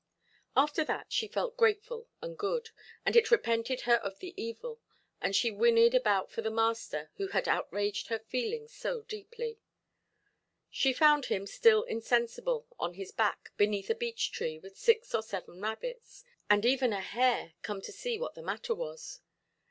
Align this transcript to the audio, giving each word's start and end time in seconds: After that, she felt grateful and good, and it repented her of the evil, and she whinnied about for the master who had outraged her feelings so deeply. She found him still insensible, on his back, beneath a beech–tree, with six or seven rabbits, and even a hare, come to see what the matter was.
After 0.57 0.83
that, 0.85 1.13
she 1.13 1.27
felt 1.27 1.55
grateful 1.57 2.07
and 2.23 2.35
good, 2.35 2.71
and 3.05 3.15
it 3.15 3.29
repented 3.29 3.81
her 3.81 3.97
of 3.97 4.17
the 4.17 4.33
evil, 4.35 4.79
and 5.21 5.35
she 5.35 5.51
whinnied 5.51 5.93
about 5.93 6.31
for 6.31 6.41
the 6.41 6.49
master 6.49 7.11
who 7.17 7.27
had 7.27 7.47
outraged 7.47 8.07
her 8.07 8.17
feelings 8.17 8.73
so 8.73 9.03
deeply. 9.03 9.59
She 10.71 10.91
found 10.91 11.25
him 11.25 11.45
still 11.45 11.83
insensible, 11.83 12.65
on 12.79 12.95
his 12.95 13.11
back, 13.11 13.51
beneath 13.57 13.91
a 13.91 13.93
beech–tree, 13.95 14.57
with 14.57 14.75
six 14.75 15.13
or 15.13 15.21
seven 15.21 15.61
rabbits, 15.61 16.23
and 16.49 16.65
even 16.65 16.93
a 16.93 17.01
hare, 17.01 17.53
come 17.61 17.79
to 17.83 17.91
see 17.91 18.17
what 18.17 18.33
the 18.33 18.41
matter 18.41 18.73
was. 18.73 19.19